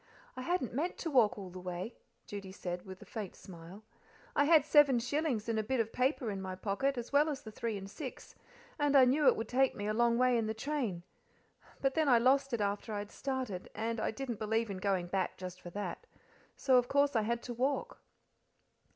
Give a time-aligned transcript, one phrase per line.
[0.35, 1.93] "I hadn't meant to walk all the way,"
[2.25, 3.83] Judy said, with a faint mile.
[4.35, 7.43] "I had seven shillings in a bit of paper in my pocket, as well as
[7.43, 8.33] the three and six,
[8.79, 11.03] and I knew it would take me a long way in the train.
[11.83, 15.05] But then I lost it after I had started, and I didn't believe in going
[15.05, 16.07] back just for that,
[16.57, 17.99] so, of course, I had to walk."